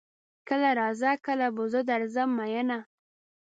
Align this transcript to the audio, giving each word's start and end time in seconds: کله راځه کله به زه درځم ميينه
کله 0.47 0.69
راځه 0.79 1.11
کله 1.25 1.47
به 1.55 1.63
زه 1.73 1.81
درځم 1.91 2.29
ميينه 2.39 2.79